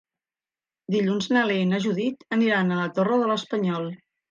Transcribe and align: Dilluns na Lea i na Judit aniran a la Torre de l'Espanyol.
Dilluns 0.95 1.27
na 1.35 1.43
Lea 1.51 1.67
i 1.67 1.69
na 1.75 1.81
Judit 1.85 2.27
aniran 2.39 2.73
a 2.73 2.81
la 2.83 2.91
Torre 2.99 3.23
de 3.27 3.31
l'Espanyol. 3.35 3.89